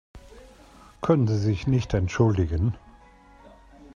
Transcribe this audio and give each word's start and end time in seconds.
Können 1.01 1.27
Sie 1.27 1.37
sich 1.37 1.67
nicht 1.67 1.93
entschuldigen? 1.93 2.73